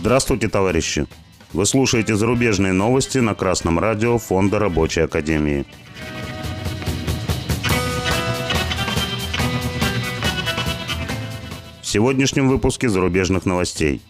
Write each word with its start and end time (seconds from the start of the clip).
Здравствуйте, 0.00 0.48
товарищи! 0.48 1.06
Вы 1.52 1.66
слушаете 1.66 2.16
зарубежные 2.16 2.72
новости 2.72 3.18
на 3.18 3.34
Красном 3.34 3.78
радио 3.78 4.16
Фонда 4.16 4.58
Рабочей 4.58 5.02
Академии. 5.02 5.66
В 11.82 11.86
сегодняшнем 11.86 12.48
выпуске 12.48 12.88
зарубежных 12.88 13.44
новостей. 13.44 14.00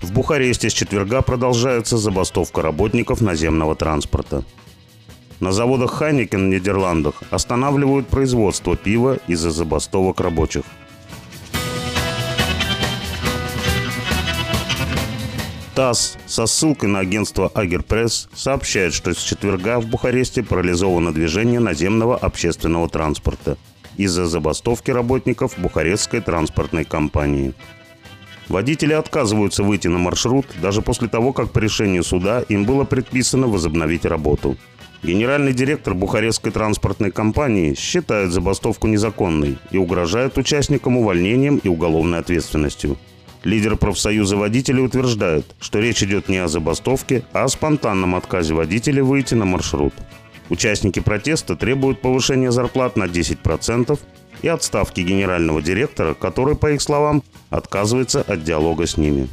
В 0.00 0.10
Бухаресте 0.12 0.70
с 0.70 0.72
четверга 0.72 1.20
продолжается 1.20 1.98
забастовка 1.98 2.62
работников 2.62 3.20
наземного 3.20 3.76
транспорта. 3.76 4.42
На 5.38 5.52
заводах 5.52 5.90
Хайникен 5.90 6.46
в 6.46 6.48
Нидерландах 6.48 7.22
останавливают 7.30 8.08
производство 8.08 8.74
пива 8.74 9.18
из-за 9.26 9.50
забастовок 9.50 10.20
рабочих– 10.20 10.64
ТАСС 15.76 16.16
со 16.24 16.46
ссылкой 16.46 16.88
на 16.88 17.00
агентство 17.00 17.50
Агерпресс 17.54 18.30
сообщает, 18.34 18.94
что 18.94 19.12
с 19.12 19.18
четверга 19.18 19.78
в 19.78 19.84
Бухаресте 19.84 20.42
парализовано 20.42 21.12
движение 21.12 21.60
наземного 21.60 22.16
общественного 22.16 22.88
транспорта 22.88 23.58
из-за 23.98 24.24
забастовки 24.24 24.90
работников 24.90 25.58
Бухарестской 25.58 26.22
транспортной 26.22 26.86
компании. 26.86 27.52
Водители 28.48 28.94
отказываются 28.94 29.62
выйти 29.62 29.88
на 29.88 29.98
маршрут 29.98 30.46
даже 30.62 30.80
после 30.80 31.08
того, 31.08 31.34
как 31.34 31.50
по 31.50 31.58
решению 31.58 32.04
суда 32.04 32.40
им 32.48 32.64
было 32.64 32.84
предписано 32.84 33.46
возобновить 33.46 34.06
работу. 34.06 34.56
Генеральный 35.02 35.52
директор 35.52 35.92
Бухарестской 35.92 36.52
транспортной 36.52 37.10
компании 37.10 37.74
считает 37.74 38.32
забастовку 38.32 38.86
незаконной 38.86 39.58
и 39.70 39.76
угрожает 39.76 40.38
участникам 40.38 40.96
увольнением 40.96 41.58
и 41.58 41.68
уголовной 41.68 42.20
ответственностью– 42.20 42.96
Лидер 43.46 43.76
профсоюза 43.76 44.36
водителей 44.36 44.84
утверждает, 44.84 45.46
что 45.60 45.78
речь 45.78 46.02
идет 46.02 46.28
не 46.28 46.38
о 46.38 46.48
забастовке, 46.48 47.22
а 47.32 47.44
о 47.44 47.48
спонтанном 47.48 48.16
отказе 48.16 48.54
водителя 48.54 49.04
выйти 49.04 49.34
на 49.34 49.44
маршрут. 49.44 49.94
Участники 50.48 50.98
протеста 50.98 51.54
требуют 51.54 52.00
повышения 52.00 52.50
зарплат 52.50 52.96
на 52.96 53.04
10% 53.04 54.00
и 54.42 54.48
отставки 54.48 55.00
генерального 55.00 55.62
директора, 55.62 56.14
который, 56.14 56.56
по 56.56 56.72
их 56.72 56.82
словам, 56.82 57.22
отказывается 57.48 58.20
от 58.22 58.42
диалога 58.42 58.84
с 58.84 58.96
ними. 58.96 59.28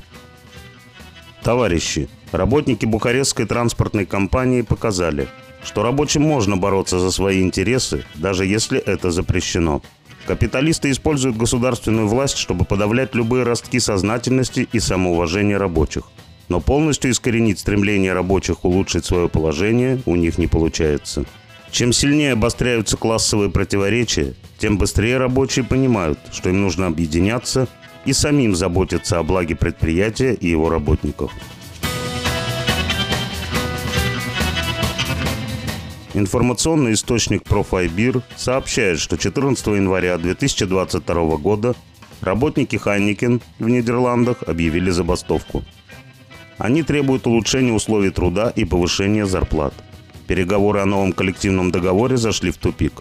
Товарищи, 1.42 2.08
работники 2.32 2.86
Бухарестской 2.86 3.48
транспортной 3.48 4.06
компании 4.06 4.62
показали, 4.62 5.28
что 5.64 5.82
рабочим 5.82 6.22
можно 6.22 6.56
бороться 6.56 7.00
за 7.00 7.10
свои 7.10 7.42
интересы, 7.42 8.06
даже 8.14 8.46
если 8.46 8.78
это 8.78 9.10
запрещено. 9.10 9.82
Капиталисты 10.26 10.90
используют 10.92 11.36
государственную 11.36 12.08
власть, 12.08 12.38
чтобы 12.38 12.64
подавлять 12.64 13.14
любые 13.14 13.44
ростки 13.44 13.80
сознательности 13.80 14.68
и 14.72 14.80
самоуважения 14.80 15.58
рабочих. 15.58 16.04
Но 16.48 16.62
полностью 16.62 17.12
искоренить 17.12 17.60
стремление 17.60 18.14
рабочих 18.14 18.64
улучшить 18.64 19.06
свое 19.06 19.28
положение 19.28 20.02
у 20.06 20.16
них 20.16 20.38
не 20.38 20.48
получается. 20.48 21.26
Чем 21.72 21.92
сильнее 21.92 22.34
обостряются 22.34 22.98
классовые 22.98 23.50
противоречия, 23.50 24.36
тем 24.60 24.78
быстрее 24.78 25.18
рабочие 25.18 25.66
понимают, 25.66 26.20
что 26.32 26.50
им 26.50 26.62
нужно 26.62 26.88
объединяться 26.88 27.68
и 28.06 28.14
самим 28.14 28.56
заботиться 28.56 29.18
о 29.18 29.24
благе 29.24 29.56
предприятия 29.56 30.34
и 30.34 30.48
его 30.48 30.70
работников. 30.70 31.32
Информационный 36.16 36.94
источник 36.94 37.44
Profibeer 37.44 38.22
сообщает, 38.36 39.00
что 39.00 39.18
14 39.18 39.66
января 39.68 40.18
2022 40.20 41.38
года 41.38 41.76
работники 42.22 42.76
Heineken 42.76 43.42
в 43.58 43.68
Нидерландах 43.68 44.44
объявили 44.44 44.92
забастовку. 44.92 45.64
Они 46.60 46.84
требуют 46.84 47.26
улучшения 47.26 47.74
условий 47.74 48.12
труда 48.12 48.54
и 48.56 48.64
повышения 48.64 49.26
зарплат. 49.26 49.74
Переговоры 50.28 50.82
о 50.82 50.86
новом 50.86 51.14
коллективном 51.14 51.72
договоре 51.72 52.16
зашли 52.16 52.52
в 52.52 52.58
тупик. 52.58 52.94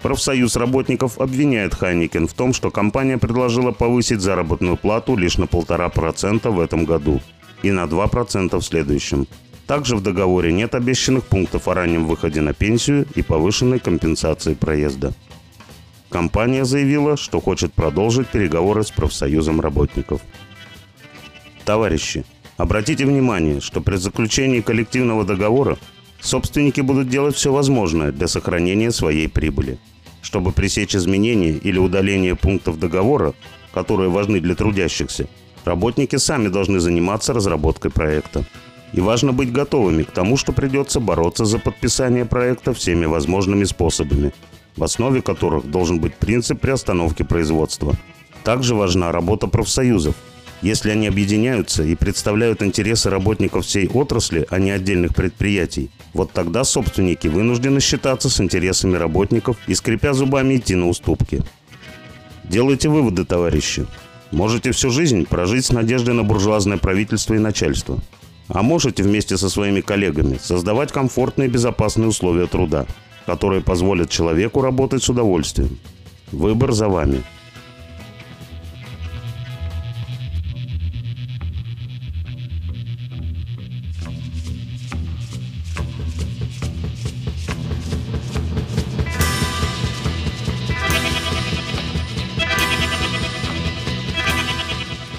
Профсоюз 0.00 0.54
работников 0.54 1.20
обвиняет 1.20 1.74
Heineken 1.74 2.28
в 2.28 2.32
том, 2.32 2.52
что 2.52 2.70
компания 2.70 3.18
предложила 3.18 3.72
повысить 3.72 4.20
заработную 4.20 4.76
плату 4.76 5.16
лишь 5.16 5.36
на 5.36 5.48
полтора 5.48 5.88
процента 5.88 6.52
в 6.52 6.60
этом 6.60 6.84
году 6.84 7.20
и 7.62 7.72
на 7.72 7.84
2% 7.84 8.56
в 8.56 8.62
следующем– 8.62 9.26
также 9.72 9.96
в 9.96 10.02
договоре 10.02 10.52
нет 10.52 10.74
обещанных 10.74 11.24
пунктов 11.24 11.66
о 11.66 11.72
раннем 11.72 12.06
выходе 12.06 12.42
на 12.42 12.52
пенсию 12.52 13.06
и 13.14 13.22
повышенной 13.22 13.78
компенсации 13.78 14.52
проезда. 14.52 15.14
Компания 16.10 16.66
заявила, 16.66 17.16
что 17.16 17.40
хочет 17.40 17.72
продолжить 17.72 18.28
переговоры 18.28 18.82
с 18.84 18.90
профсоюзом 18.90 19.62
работников. 19.62 20.20
Товарищи, 21.64 22.26
обратите 22.58 23.06
внимание, 23.06 23.62
что 23.62 23.80
при 23.80 23.96
заключении 23.96 24.60
коллективного 24.60 25.24
договора 25.24 25.78
собственники 26.20 26.82
будут 26.82 27.08
делать 27.08 27.36
все 27.36 27.50
возможное 27.50 28.12
для 28.12 28.28
сохранения 28.28 28.92
своей 28.92 29.26
прибыли. 29.26 29.78
Чтобы 30.20 30.52
пресечь 30.52 30.94
изменения 30.94 31.52
или 31.52 31.78
удаление 31.78 32.36
пунктов 32.36 32.78
договора, 32.78 33.32
которые 33.72 34.10
важны 34.10 34.38
для 34.40 34.54
трудящихся, 34.54 35.28
работники 35.64 36.16
сами 36.16 36.48
должны 36.48 36.78
заниматься 36.78 37.32
разработкой 37.32 37.90
проекта. 37.90 38.44
И 38.92 39.00
важно 39.00 39.32
быть 39.32 39.52
готовыми 39.52 40.02
к 40.02 40.10
тому, 40.10 40.36
что 40.36 40.52
придется 40.52 41.00
бороться 41.00 41.44
за 41.44 41.58
подписание 41.58 42.24
проекта 42.24 42.74
всеми 42.74 43.06
возможными 43.06 43.64
способами, 43.64 44.32
в 44.76 44.84
основе 44.84 45.22
которых 45.22 45.70
должен 45.70 45.98
быть 45.98 46.14
принцип 46.14 46.60
приостановки 46.60 47.22
производства. 47.22 47.94
Также 48.44 48.74
важна 48.74 49.10
работа 49.10 49.46
профсоюзов. 49.46 50.14
Если 50.60 50.90
они 50.90 51.08
объединяются 51.08 51.82
и 51.82 51.96
представляют 51.96 52.62
интересы 52.62 53.10
работников 53.10 53.64
всей 53.64 53.88
отрасли, 53.88 54.46
а 54.48 54.58
не 54.58 54.70
отдельных 54.70 55.14
предприятий, 55.14 55.90
вот 56.12 56.32
тогда 56.32 56.62
собственники 56.62 57.26
вынуждены 57.26 57.80
считаться 57.80 58.28
с 58.28 58.40
интересами 58.40 58.96
работников 58.96 59.56
и, 59.66 59.74
скрипя 59.74 60.12
зубами, 60.12 60.56
идти 60.56 60.76
на 60.76 60.88
уступки. 60.88 61.42
Делайте 62.44 62.88
выводы, 62.88 63.24
товарищи. 63.24 63.86
Можете 64.30 64.70
всю 64.70 64.90
жизнь 64.90 65.26
прожить 65.26 65.64
с 65.64 65.72
надеждой 65.72 66.14
на 66.14 66.22
буржуазное 66.22 66.76
правительство 66.76 67.34
и 67.34 67.38
начальство– 67.38 67.98
а 68.48 68.62
можете 68.62 69.02
вместе 69.02 69.36
со 69.36 69.48
своими 69.48 69.80
коллегами 69.80 70.38
создавать 70.40 70.92
комфортные 70.92 71.48
и 71.48 71.50
безопасные 71.50 72.08
условия 72.08 72.46
труда, 72.46 72.86
которые 73.26 73.62
позволят 73.62 74.10
человеку 74.10 74.60
работать 74.60 75.02
с 75.02 75.08
удовольствием. 75.08 75.78
Выбор 76.30 76.72
за 76.72 76.88
вами. 76.88 77.22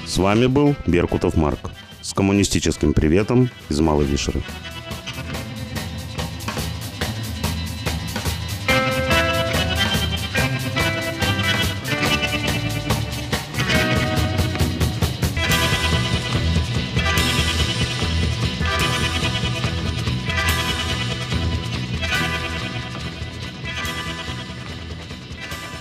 С 0.05 0.17
вами 0.17 0.45
был 0.45 0.75
Беркутов 0.85 1.35
Марк 1.35 1.71
с 2.03 2.13
коммунистическим 2.13 2.93
приветом 2.93 3.49
из 3.69 3.79
Малой 3.79 4.05
Вишеры. 4.05 4.43